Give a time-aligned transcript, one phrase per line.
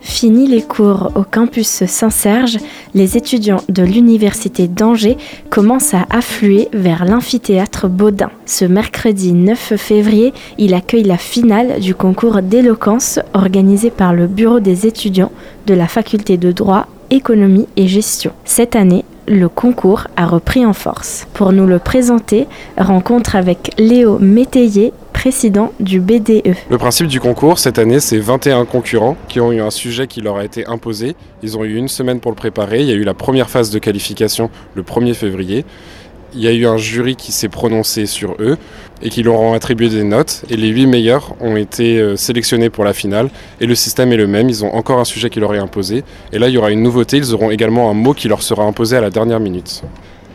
[0.00, 2.58] Fini les cours au campus Saint-Serge,
[2.94, 5.18] les étudiants de l'Université d'Angers
[5.50, 8.30] commencent à affluer vers l'amphithéâtre Baudin.
[8.46, 14.60] Ce mercredi 9 février, il accueille la finale du concours d'éloquence organisé par le Bureau
[14.60, 15.32] des étudiants
[15.66, 18.32] de la faculté de droit, économie et gestion.
[18.44, 21.26] Cette année, le concours a repris en force.
[21.32, 26.54] Pour nous le présenter, rencontre avec Léo Métayer, président du BDE.
[26.68, 30.20] Le principe du concours cette année, c'est 21 concurrents qui ont eu un sujet qui
[30.20, 31.14] leur a été imposé.
[31.42, 32.80] Ils ont eu une semaine pour le préparer.
[32.80, 35.64] Il y a eu la première phase de qualification le 1er février.
[36.34, 38.56] Il y a eu un jury qui s'est prononcé sur eux
[39.02, 40.44] et qui leur ont attribué des notes.
[40.50, 43.30] Et les 8 meilleurs ont été euh, sélectionnés pour la finale.
[43.60, 44.48] Et le système est le même.
[44.48, 46.02] Ils ont encore un sujet qui leur est imposé.
[46.32, 47.18] Et là, il y aura une nouveauté.
[47.18, 49.82] Ils auront également un mot qui leur sera imposé à la dernière minute.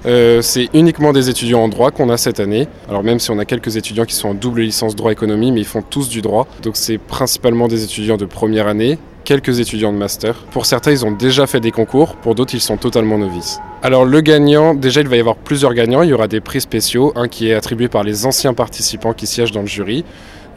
[0.06, 2.68] Euh, c'est uniquement des étudiants en droit qu'on a cette année.
[2.88, 5.66] Alors même si on a quelques étudiants qui sont en double licence droit-économie, mais ils
[5.66, 6.48] font tous du droit.
[6.64, 10.36] Donc c'est principalement des étudiants de première année, quelques étudiants de master.
[10.52, 13.60] Pour certains, ils ont déjà fait des concours, pour d'autres, ils sont totalement novices.
[13.82, 16.60] Alors le gagnant, déjà il va y avoir plusieurs gagnants, il y aura des prix
[16.60, 20.04] spéciaux, un qui est attribué par les anciens participants qui siègent dans le jury,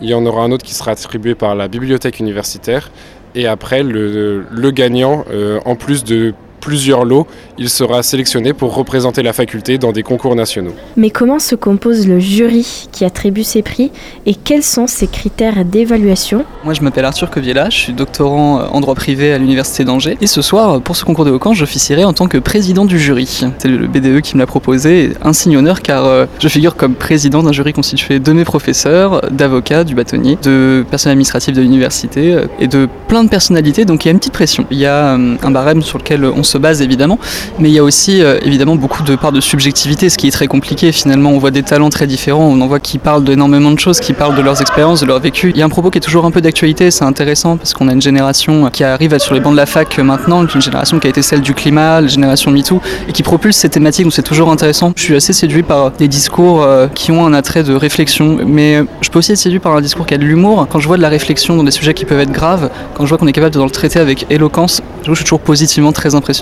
[0.01, 2.91] il y en aura un autre qui sera attribué par la bibliothèque universitaire,
[3.37, 7.27] et après le, gagnant, euh, en plus de plusieurs lots,
[7.59, 10.73] il sera sélectionné pour représenter la faculté dans des concours nationaux.
[10.97, 13.91] Mais comment se compose le jury qui attribue ces prix
[14.25, 16.45] et quels sont ses critères d'évaluation?
[16.65, 20.27] Moi je m'appelle Arthur Coviela, je suis doctorant en droit privé à l'université d'Angers et
[20.27, 23.45] ce soir pour ce concours d'éloquence j'officierai en tant que président du jury.
[23.59, 26.95] C'est le BDE qui me l'a proposé, un signe honneur car euh, je figure comme
[26.95, 32.33] président d'un jury constitué de mes professeurs, d'avocats, du bâtonnier, de personnel administratif de l'université
[32.33, 34.65] euh, et de plein de personnalités donc il y a une petite pression.
[34.71, 37.19] Il y a euh, un barème sur lequel on se base évidemment,
[37.59, 40.33] mais il y a aussi euh, évidemment beaucoup de parts de subjectivité, ce qui est
[40.33, 40.93] très compliqué.
[40.93, 44.01] Finalement, on voit des talents très différents, on en voit qui parlent d'énormément de choses,
[44.01, 45.51] qui parlent de leurs expériences, de leur vécu.
[45.51, 47.89] Il y a un propos qui est toujours un peu d'actualité, c'est intéressant parce qu'on
[47.89, 51.07] a une génération qui arrive sur les bancs de la fac maintenant, une génération qui
[51.07, 54.23] a été celle du climat, la génération MeToo, et qui propulse ces thématiques, donc c'est
[54.23, 54.93] toujours intéressant.
[54.97, 58.83] Je suis assez séduit par des discours euh, qui ont un attrait de réflexion, mais
[59.01, 60.67] je peux aussi être séduit par un discours qui a de l'humour.
[60.71, 63.09] Quand je vois de la réflexion dans des sujets qui peuvent être graves, quand je
[63.09, 66.42] vois qu'on est capable de le traiter avec éloquence, je suis toujours positivement très impressionné.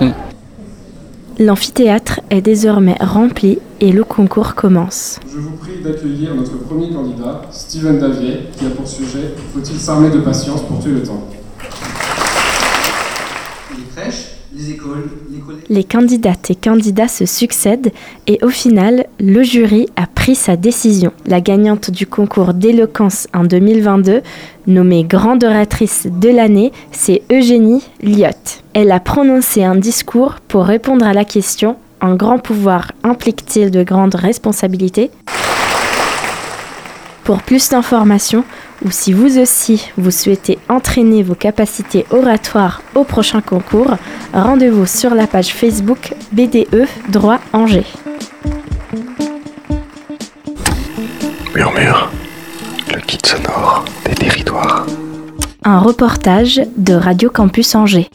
[1.39, 5.19] L'amphithéâtre est désormais rempli et le concours commence.
[5.27, 10.11] Je vous prie d'accueillir notre premier candidat, Steven Davier, qui a pour sujet Faut-il s'armer
[10.11, 11.27] de patience pour tuer le temps?
[15.69, 17.91] Les candidates et candidats se succèdent
[18.27, 21.13] et au final, le jury a pris sa décision.
[21.25, 24.21] La gagnante du concours d'éloquence en 2022,
[24.67, 28.63] nommée grande oratrice de l'année, c'est Eugénie Lyotte.
[28.73, 33.83] Elle a prononcé un discours pour répondre à la question Un grand pouvoir implique-t-il de
[33.83, 35.11] grandes responsabilités?
[37.23, 38.43] Pour plus d'informations,
[38.83, 43.95] ou si vous aussi vous souhaitez entraîner vos capacités oratoires au prochain concours,
[44.33, 47.85] rendez-vous sur la page Facebook BDE Droit Angers.
[51.53, 52.11] Murmure,
[52.93, 54.85] le kit sonore des territoires.
[55.63, 58.09] Un reportage de Radio Campus Angers.